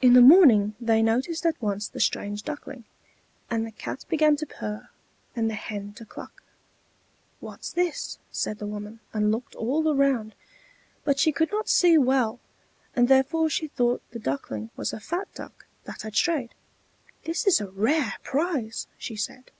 [0.00, 2.86] In the morning they noticed at once the strange Duckling,
[3.50, 4.88] and the Cat began to purr
[5.36, 6.42] and the Hen to cluck.
[7.40, 10.34] "What's this?" said the woman, and looked all around;
[11.04, 12.40] but she could not see well,
[12.96, 16.54] and therefore she thought the Duckling was a fat duck that had strayed.
[17.24, 19.50] "This is a rare prize!" she said.